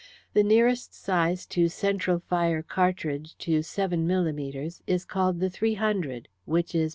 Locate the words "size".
0.95-1.47